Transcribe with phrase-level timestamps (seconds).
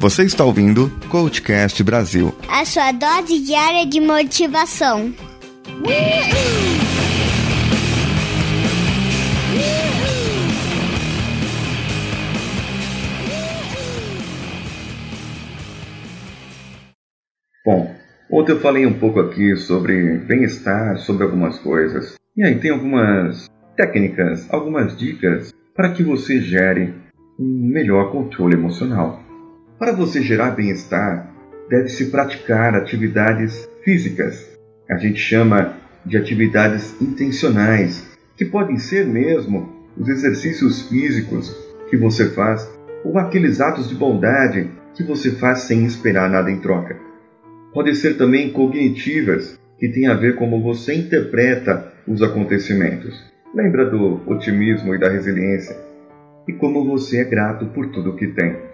[0.00, 2.34] Você está ouvindo Coachcast Brasil.
[2.48, 5.12] A sua dose diária de motivação.
[17.62, 17.94] Bom,
[18.32, 22.14] ontem eu falei um pouco aqui sobre bem-estar, sobre algumas coisas.
[22.34, 26.94] E aí tem algumas técnicas, algumas dicas para que você gere
[27.38, 29.28] um melhor controle emocional.
[29.80, 31.34] Para você gerar bem-estar,
[31.70, 34.46] deve-se praticar atividades físicas.
[34.90, 41.56] A gente chama de atividades intencionais, que podem ser mesmo os exercícios físicos
[41.88, 42.70] que você faz
[43.02, 46.98] ou aqueles atos de bondade que você faz sem esperar nada em troca.
[47.72, 53.18] Podem ser também cognitivas, que têm a ver como você interpreta os acontecimentos.
[53.54, 55.74] Lembra do otimismo e da resiliência?
[56.46, 58.69] E como você é grato por tudo que tem.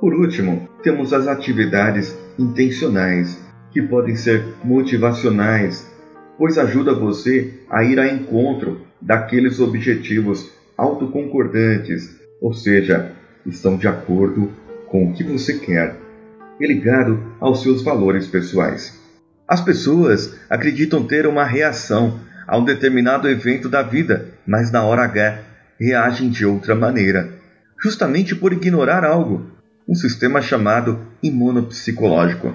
[0.00, 3.38] Por último, temos as atividades intencionais,
[3.70, 5.86] que podem ser motivacionais,
[6.38, 13.12] pois ajuda você a ir ao encontro daqueles objetivos autoconcordantes, ou seja,
[13.44, 14.50] estão de acordo
[14.86, 15.94] com o que você quer
[16.58, 18.98] e ligado aos seus valores pessoais.
[19.46, 25.04] As pessoas acreditam ter uma reação a um determinado evento da vida, mas na hora
[25.04, 25.42] H
[25.78, 27.34] reagem de outra maneira,
[27.82, 29.59] justamente por ignorar algo,
[29.90, 32.54] um sistema chamado imunopsicológico,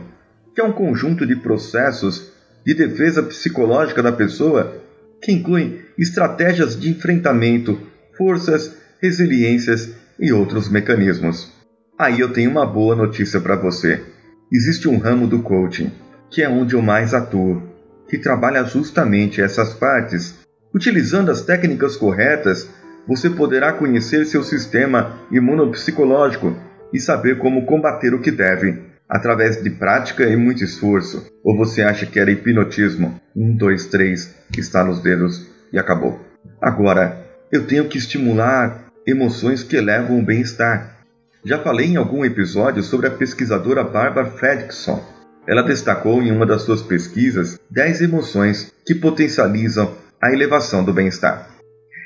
[0.55, 2.31] que é um conjunto de processos
[2.65, 4.81] de defesa psicológica da pessoa
[5.21, 7.77] que incluem estratégias de enfrentamento,
[8.17, 11.51] forças, resiliências e outros mecanismos.
[11.99, 14.01] Aí eu tenho uma boa notícia para você.
[14.49, 15.91] Existe um ramo do coaching,
[16.29, 17.61] que é onde eu mais atuo,
[18.07, 20.35] que trabalha justamente essas partes.
[20.73, 22.69] Utilizando as técnicas corretas,
[23.05, 26.55] você poderá conhecer seu sistema imunopsicológico
[26.93, 31.25] e saber como combater o que deve, através de prática e muito esforço.
[31.43, 33.19] Ou você acha que era hipnotismo?
[33.35, 36.19] Um, dois, três, está nos dedos e acabou.
[36.61, 37.17] Agora,
[37.51, 40.97] eu tenho que estimular emoções que elevam o bem-estar.
[41.43, 45.03] Já falei em algum episódio sobre a pesquisadora Barbara Fredrickson.
[45.47, 51.49] Ela destacou em uma das suas pesquisas 10 emoções que potencializam a elevação do bem-estar.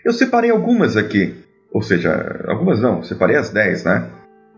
[0.04, 1.36] Eu separei algumas aqui,
[1.72, 4.10] ou seja, algumas não, separei as 10, né?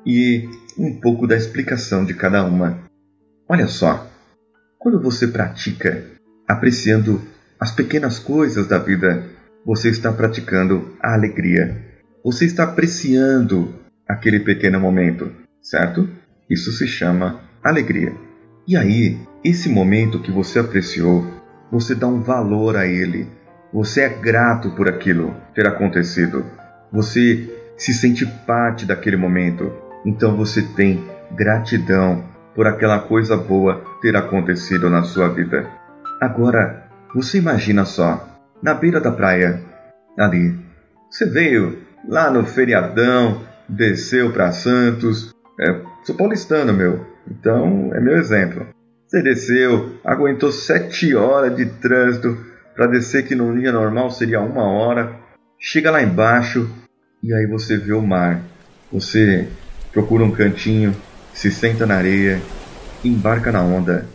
[0.05, 2.79] E um pouco da explicação de cada uma.
[3.47, 4.07] Olha só,
[4.79, 6.03] quando você pratica
[6.47, 7.21] apreciando
[7.59, 9.23] as pequenas coisas da vida,
[9.65, 11.79] você está praticando a alegria.
[12.23, 13.75] Você está apreciando
[14.07, 15.31] aquele pequeno momento,
[15.61, 16.09] certo?
[16.49, 18.13] Isso se chama alegria.
[18.67, 21.25] E aí, esse momento que você apreciou,
[21.71, 23.27] você dá um valor a ele.
[23.73, 26.45] Você é grato por aquilo ter acontecido.
[26.91, 29.71] Você se sente parte daquele momento.
[30.05, 32.23] Então você tem gratidão
[32.55, 35.67] por aquela coisa boa ter acontecido na sua vida.
[36.19, 38.27] Agora, você imagina só,
[38.61, 39.61] na beira da praia,
[40.17, 40.55] ali,
[41.09, 45.33] você veio lá no feriadão, desceu para Santos.
[45.59, 48.67] É, sou paulistano, meu, então é meu exemplo.
[49.07, 52.37] Você desceu, aguentou sete horas de trânsito
[52.75, 55.15] para descer que no dia normal seria uma hora.
[55.59, 56.69] Chega lá embaixo
[57.21, 58.39] e aí você vê o mar.
[58.91, 59.47] Você
[59.91, 60.95] procura um cantinho,
[61.33, 62.41] se senta na areia
[63.03, 64.05] embarca na onda.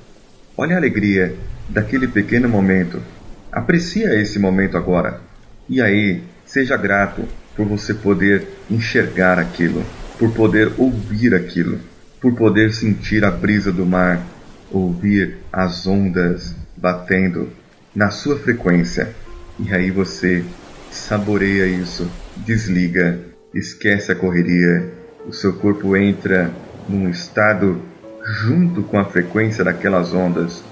[0.57, 1.35] Olha a alegria
[1.69, 3.03] daquele pequeno momento.
[3.51, 5.21] Aprecia esse momento agora.
[5.69, 7.25] E aí, seja grato
[7.57, 9.85] por você poder enxergar aquilo,
[10.19, 11.81] por poder ouvir aquilo,
[12.21, 14.23] por poder sentir a brisa do mar,
[14.71, 17.51] ouvir as ondas batendo
[17.95, 19.09] na sua frequência.
[19.59, 20.45] E aí você
[20.91, 23.19] saboreia isso, desliga,
[23.55, 24.93] esquece a correria
[25.27, 26.51] o seu corpo entra
[26.89, 27.81] num estado
[28.25, 30.63] junto com a frequência daquelas ondas,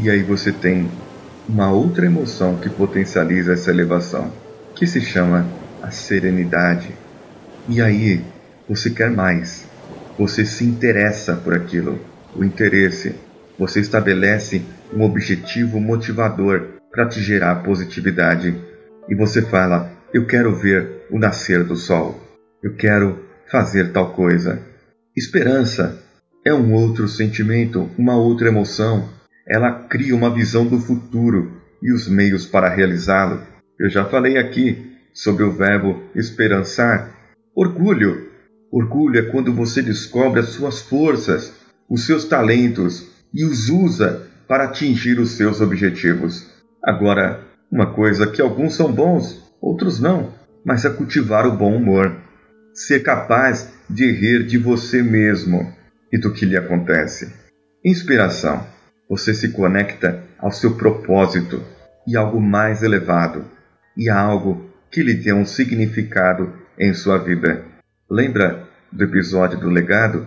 [0.00, 0.88] e aí você tem
[1.48, 4.32] uma outra emoção que potencializa essa elevação,
[4.74, 5.46] que se chama
[5.82, 6.90] a serenidade.
[7.68, 8.24] E aí
[8.68, 9.66] você quer mais,
[10.18, 11.98] você se interessa por aquilo,
[12.36, 13.14] o interesse,
[13.58, 14.62] você estabelece
[14.92, 18.54] um objetivo motivador para te gerar positividade.
[19.08, 22.20] E você fala: Eu quero ver o nascer do sol,
[22.62, 24.60] eu quero fazer tal coisa.
[25.16, 26.02] Esperança
[26.44, 29.08] é um outro sentimento, uma outra emoção.
[29.48, 33.40] Ela cria uma visão do futuro e os meios para realizá-lo.
[33.78, 37.10] Eu já falei aqui sobre o verbo esperançar.
[37.54, 38.28] Orgulho.
[38.70, 41.52] Orgulho é quando você descobre as suas forças,
[41.88, 46.46] os seus talentos e os usa para atingir os seus objetivos.
[46.84, 47.40] Agora,
[47.70, 50.32] uma coisa que alguns são bons, outros não,
[50.64, 52.27] mas é cultivar o bom humor
[52.86, 55.76] ser capaz de rir de você mesmo.
[56.10, 57.30] e do que lhe acontece.
[57.84, 58.66] Inspiração.
[59.10, 61.62] Você se conecta ao seu propósito
[62.06, 63.44] e algo mais elevado,
[63.94, 67.62] e a algo que lhe dê um significado em sua vida.
[68.10, 70.26] Lembra do episódio do legado?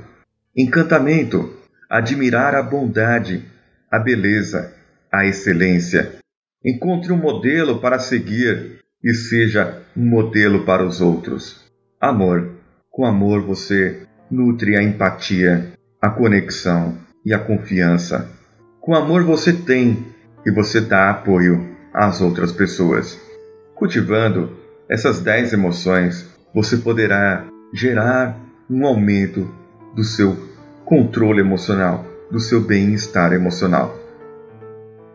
[0.56, 1.58] Encantamento.
[1.90, 3.44] Admirar a bondade,
[3.90, 4.72] a beleza,
[5.12, 6.14] a excelência.
[6.64, 11.61] Encontre um modelo para seguir e seja um modelo para os outros.
[12.02, 12.50] Amor.
[12.90, 18.28] Com amor você nutre a empatia, a conexão e a confiança.
[18.80, 20.08] Com amor você tem
[20.44, 21.64] e você dá apoio
[21.94, 23.22] às outras pessoas.
[23.76, 24.58] Cultivando
[24.90, 28.36] essas dez emoções, você poderá gerar
[28.68, 29.48] um aumento
[29.96, 30.36] do seu
[30.84, 33.96] controle emocional, do seu bem-estar emocional.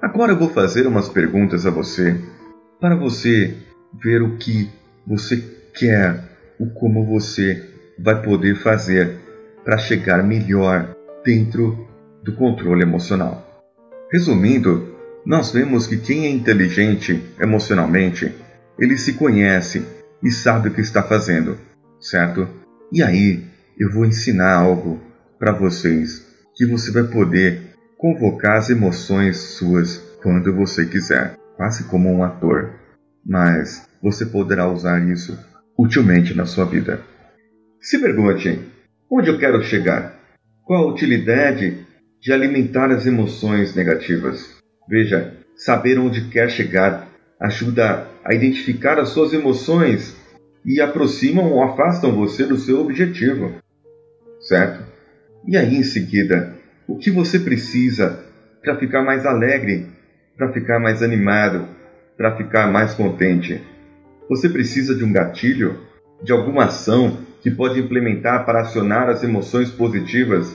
[0.00, 2.16] Agora eu vou fazer umas perguntas a você,
[2.80, 3.56] para você
[3.92, 4.70] ver o que
[5.04, 5.42] você
[5.74, 7.62] quer, o como você
[7.98, 9.16] vai poder fazer
[9.64, 10.94] para chegar melhor
[11.24, 11.88] dentro
[12.22, 13.64] do controle emocional.
[14.12, 14.94] Resumindo,
[15.24, 18.32] nós vemos que quem é inteligente emocionalmente,
[18.78, 19.84] ele se conhece
[20.22, 21.58] e sabe o que está fazendo,
[22.00, 22.48] certo?
[22.92, 23.44] E aí
[23.78, 25.00] eu vou ensinar algo
[25.38, 26.24] para vocês
[26.54, 27.60] que você vai poder
[27.98, 32.72] convocar as emoções suas quando você quiser, quase como um ator.
[33.24, 35.36] Mas você poderá usar isso
[35.78, 37.00] utilmente na sua vida.
[37.80, 38.58] Se pergunte:
[39.10, 40.18] onde eu quero chegar?
[40.64, 41.86] Qual a utilidade
[42.20, 44.56] de alimentar as emoções negativas?
[44.88, 47.08] Veja, saber onde quer chegar
[47.40, 50.16] ajuda a identificar as suas emoções
[50.64, 53.54] e aproximam ou afastam você do seu objetivo.
[54.40, 54.82] Certo?
[55.46, 56.54] E aí em seguida,
[56.88, 58.24] o que você precisa
[58.62, 59.86] para ficar mais alegre,
[60.36, 61.68] para ficar mais animado,
[62.16, 63.62] para ficar mais contente?
[64.28, 65.78] Você precisa de um gatilho,
[66.22, 70.54] de alguma ação que pode implementar para acionar as emoções positivas?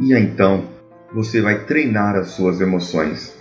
[0.00, 0.68] E então
[1.12, 3.32] você vai treinar as suas emoções.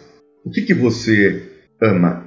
[0.46, 1.42] O que, que você
[1.81, 2.24] ama?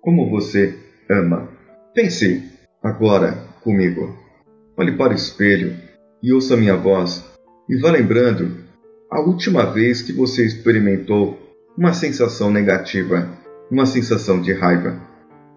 [0.00, 0.76] Como você
[1.08, 1.48] ama?
[1.94, 2.42] Pense
[2.82, 4.16] agora comigo.
[4.76, 5.76] Olhe para o espelho
[6.22, 7.24] e ouça minha voz
[7.68, 8.56] e vá lembrando
[9.10, 11.38] a última vez que você experimentou
[11.76, 13.28] uma sensação negativa,
[13.70, 15.07] uma sensação de raiva.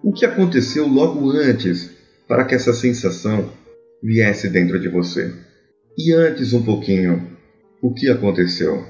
[0.04, 1.96] O que aconteceu logo antes
[2.26, 3.50] para que essa sensação
[4.02, 5.32] viesse dentro de você?
[5.96, 7.28] E antes um pouquinho,
[7.80, 8.84] o que aconteceu?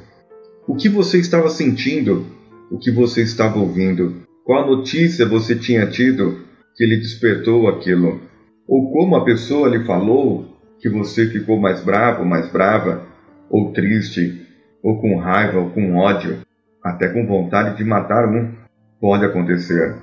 [0.67, 2.25] O que você estava sentindo?
[2.71, 4.23] O que você estava ouvindo?
[4.43, 8.23] Qual notícia você tinha tido que lhe despertou aquilo?
[8.67, 13.07] Ou como a pessoa lhe falou que você ficou mais bravo, mais brava,
[13.51, 14.47] ou triste,
[14.83, 16.39] ou com raiva, ou com ódio,
[16.83, 18.51] até com vontade de matar um?
[18.99, 19.95] Pode acontecer.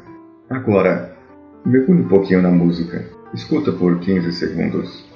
[0.49, 1.15] Agora,
[1.65, 3.05] mergulhe um pouquinho na música.
[3.33, 5.07] Escuta por 15 segundos.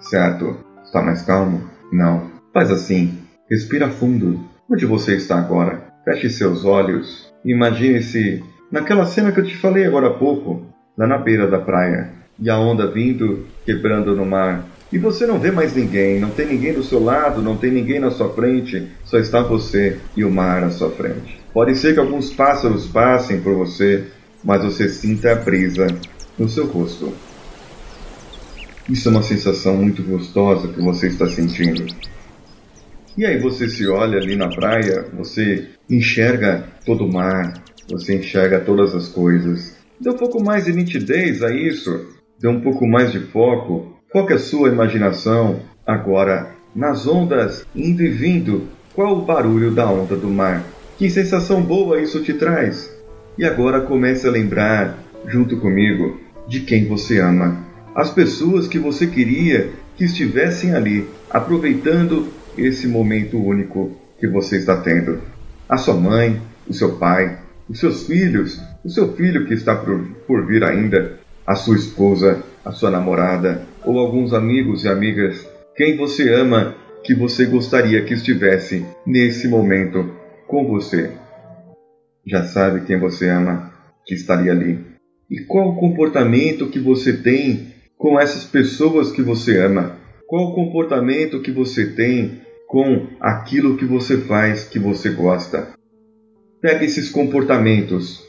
[0.00, 0.64] Certo.
[0.84, 1.68] Está mais calmo?
[1.92, 2.30] Não.
[2.52, 3.18] Faz assim.
[3.50, 4.40] Respira fundo.
[4.70, 5.92] Onde você está agora?
[6.04, 11.18] Feche seus olhos imagine-se naquela cena que eu te falei agora há pouco, lá na
[11.18, 14.66] beira da praia, e a onda vindo, quebrando no mar.
[14.92, 17.98] E você não vê mais ninguém, não tem ninguém do seu lado, não tem ninguém
[17.98, 21.40] na sua frente, só está você e o mar à sua frente.
[21.52, 24.04] Pode ser que alguns pássaros passem por você,
[24.44, 25.86] mas você sinta a brisa
[26.38, 27.12] no seu rosto.
[28.88, 31.86] Isso é uma sensação muito gostosa que você está sentindo.
[33.16, 38.60] E aí você se olha ali na praia, você enxerga todo o mar, você enxerga
[38.60, 39.76] todas as coisas.
[40.02, 42.08] Dê um pouco mais de nitidez a isso,
[42.40, 43.96] dê um pouco mais de foco.
[44.10, 48.66] Foque a sua imaginação agora nas ondas indo e vindo.
[48.94, 50.64] Qual o barulho da onda do mar?
[50.98, 52.92] Que sensação boa isso te traz?
[53.38, 59.06] E agora comece a lembrar, junto comigo, de quem você ama as pessoas que você
[59.06, 65.20] queria que estivessem ali, aproveitando esse momento único que você está tendo.
[65.68, 67.38] A sua mãe, o seu pai,
[67.68, 72.42] os seus filhos, o seu filho que está por, por vir ainda, a sua esposa,
[72.64, 78.14] a sua namorada, ou alguns amigos e amigas, quem você ama que você gostaria que
[78.14, 80.14] estivesse nesse momento
[80.46, 81.10] com você.
[82.26, 83.72] Já sabe quem você ama
[84.06, 84.78] que estaria ali.
[85.28, 89.96] E qual o comportamento que você tem com essas pessoas que você ama?
[90.26, 95.68] Qual o comportamento que você tem com aquilo que você faz que você gosta?
[96.62, 98.22] Pega esses comportamentos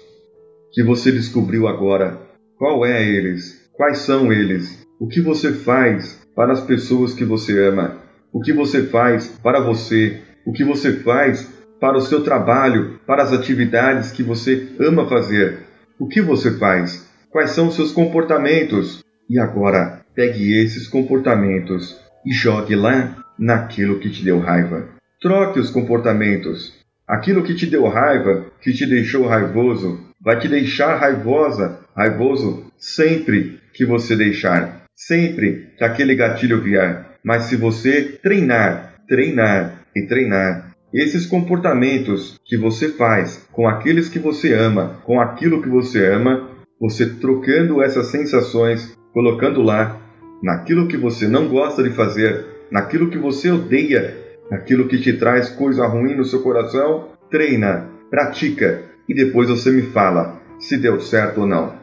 [0.73, 2.19] que você descobriu agora.
[2.57, 3.69] Qual é eles?
[3.73, 4.83] Quais são eles?
[4.99, 8.01] O que você faz para as pessoas que você ama?
[8.33, 11.47] O que você faz para você o que você faz
[11.79, 15.59] para o seu trabalho, para as atividades que você ama fazer.
[15.99, 17.07] O que você faz?
[17.29, 19.03] Quais são os seus comportamentos?
[19.29, 24.87] E agora, pegue esses comportamentos e jogue lá naquilo que te deu raiva.
[25.21, 26.82] Troque os comportamentos.
[27.07, 33.59] Aquilo que te deu raiva, que te deixou raivoso, vai te deixar raivosa, raivoso sempre
[33.73, 37.05] que você deixar, sempre que aquele gatilho vier.
[37.23, 44.19] Mas se você treinar, treinar e treinar esses comportamentos que você faz com aqueles que
[44.19, 49.99] você ama, com aquilo que você ama, você trocando essas sensações, colocando lá
[50.41, 55.49] naquilo que você não gosta de fazer, naquilo que você odeia, naquilo que te traz
[55.49, 61.41] coisa ruim no seu coração, treina, pratica e depois você me fala se deu certo
[61.41, 61.73] ou não.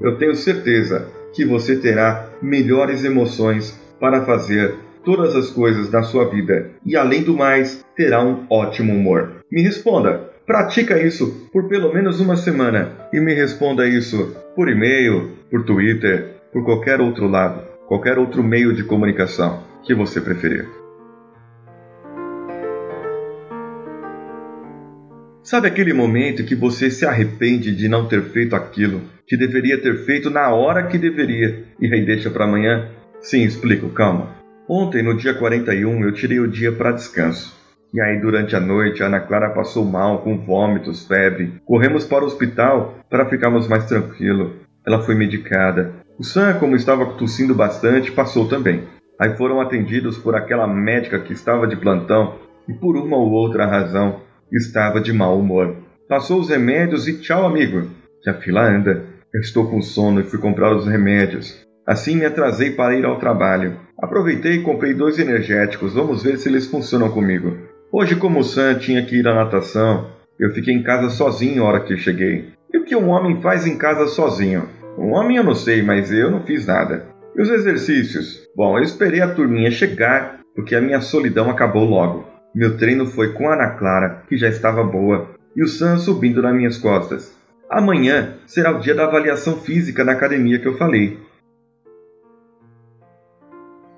[0.00, 6.28] Eu tenho certeza que você terá melhores emoções para fazer todas as coisas da sua
[6.28, 9.32] vida e, além do mais, terá um ótimo humor.
[9.50, 15.30] Me responda, pratica isso por pelo menos uma semana e me responda isso por e-mail,
[15.50, 20.68] por Twitter, por qualquer outro lado, qualquer outro meio de comunicação que você preferir.
[25.48, 30.04] Sabe aquele momento que você se arrepende de não ter feito aquilo que deveria ter
[30.04, 32.90] feito na hora que deveria e aí deixa para amanhã?
[33.22, 34.28] Sim, explico, calma.
[34.68, 37.56] Ontem, no dia 41, eu tirei o dia para descanso.
[37.94, 41.54] E aí, durante a noite, a Ana Clara passou mal, com vômitos, febre.
[41.64, 44.56] Corremos para o hospital para ficarmos mais tranquilo.
[44.86, 45.94] Ela foi medicada.
[46.18, 48.82] O Sam, como estava tossindo bastante, passou também.
[49.18, 52.34] Aí foram atendidos por aquela médica que estava de plantão
[52.68, 55.76] e por uma ou outra razão estava de mau humor.
[56.08, 57.88] Passou os remédios e tchau, amigo,
[58.22, 59.04] que a fila anda.
[59.32, 61.66] Eu estou com sono e fui comprar os remédios.
[61.86, 63.76] Assim me atrasei para ir ao trabalho.
[63.98, 67.56] Aproveitei e comprei dois energéticos, vamos ver se eles funcionam comigo.
[67.92, 71.66] Hoje, como o Sam tinha que ir à natação, eu fiquei em casa sozinho a
[71.66, 72.52] hora que cheguei.
[72.72, 74.68] E o que um homem faz em casa sozinho?
[74.98, 77.06] Um homem eu não sei, mas eu não fiz nada.
[77.36, 78.46] E os exercícios?
[78.54, 82.24] Bom, eu esperei a turminha chegar, porque a minha solidão acabou logo.
[82.54, 86.40] Meu treino foi com a Ana Clara, que já estava boa, e o Sam subindo
[86.40, 87.36] nas minhas costas.
[87.68, 91.18] Amanhã será o dia da avaliação física na academia que eu falei.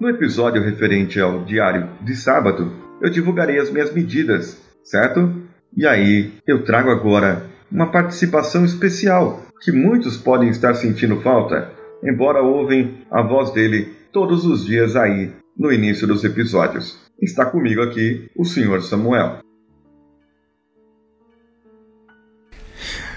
[0.00, 5.32] No episódio referente ao diário de sábado, eu divulgarei as minhas medidas, certo?
[5.76, 11.70] E aí eu trago agora uma participação especial que muitos podem estar sentindo falta,
[12.02, 16.98] embora ouvem a voz dele todos os dias aí no início dos episódios.
[17.20, 18.80] Está comigo aqui o Sr.
[18.82, 19.40] Samuel.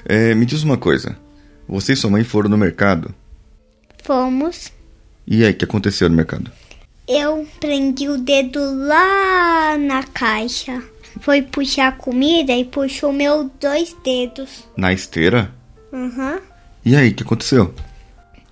[0.05, 1.17] É, me diz uma coisa.
[1.67, 3.15] Você e sua mãe foram no mercado?
[4.03, 4.73] Fomos.
[5.25, 6.51] E aí, o que aconteceu no mercado?
[7.07, 10.83] Eu prendi o dedo lá na caixa.
[11.21, 14.67] Foi puxar a comida e puxou meus dois dedos.
[14.75, 15.53] Na esteira?
[15.93, 16.41] Uhum.
[16.83, 17.73] E aí, o que aconteceu?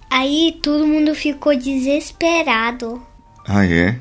[0.10, 3.02] Aí todo mundo ficou desesperado.
[3.46, 4.00] Ah, é?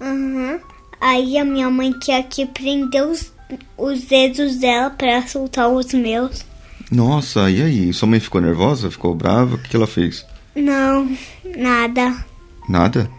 [0.00, 0.58] Uhum.
[1.00, 3.32] Aí a minha mãe tinha que prender os,
[3.76, 6.44] os dedos dela para soltar os meus.
[6.90, 7.92] Nossa, e aí?
[7.92, 8.90] Sua mãe ficou nervosa?
[8.90, 9.56] Ficou brava?
[9.56, 10.24] O que ela fez?
[10.56, 11.10] Não,
[11.56, 12.24] nada.
[12.68, 13.10] Nada?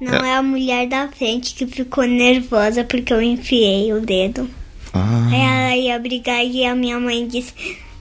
[0.00, 0.34] Não é.
[0.34, 4.48] a mulher da frente que ficou nervosa porque eu enfiei o dedo.
[4.92, 5.28] Ah.
[5.30, 7.54] Aí ela ia brigar e a minha mãe disse: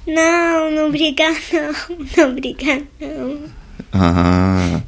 [0.07, 3.39] Não, não brigar não, não brigar não.
[3.93, 4.81] Ah,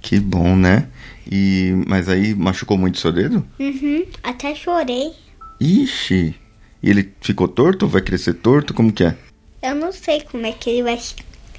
[0.00, 0.88] que bom, né?
[1.30, 3.46] E mas aí machucou muito seu dedo?
[3.58, 5.12] Uhum, até chorei.
[5.60, 6.34] Ixi.
[6.82, 7.86] E ele ficou torto?
[7.86, 8.74] Vai crescer torto?
[8.74, 9.16] Como que é?
[9.62, 10.98] Eu não sei como é que ele vai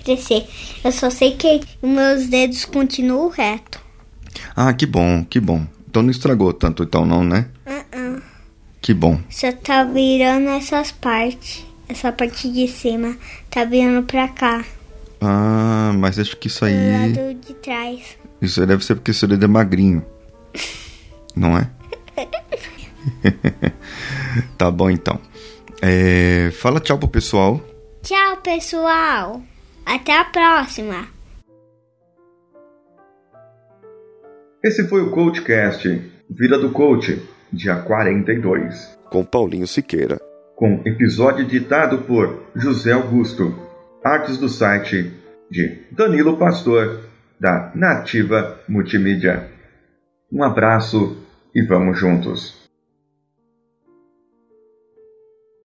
[0.04, 0.46] crescer.
[0.84, 3.82] Eu só sei que os meus dedos continuam reto.
[4.56, 5.66] Ah, que bom, que bom.
[5.88, 7.48] Então não estragou tanto, então não, né?
[7.66, 8.22] Uh -uh.
[8.82, 9.22] Que bom.
[9.30, 11.66] Só tá virando essas partes.
[11.88, 13.16] Essa parte de cima
[13.50, 14.66] tá virando pra cá.
[15.22, 16.74] Ah, mas acho que isso aí.
[16.74, 18.18] Do lado de trás.
[18.44, 20.06] Isso aí deve ser porque seu dedo é magrinho.
[21.34, 21.70] não é?
[24.58, 25.18] tá bom então.
[25.82, 26.52] É...
[26.52, 27.62] Fala tchau pro pessoal.
[28.02, 29.42] Tchau, pessoal.
[29.86, 31.08] Até a próxima.
[34.62, 37.22] Esse foi o CoachCast, Vida do Coach,
[37.52, 38.98] dia 42.
[39.10, 40.20] Com Paulinho Siqueira.
[40.56, 43.58] Com episódio ditado por José Augusto.
[44.04, 45.14] Artes do site
[45.50, 47.13] de Danilo Pastor,
[47.44, 49.50] da Nativa Multimídia.
[50.32, 52.63] Um abraço e vamos juntos.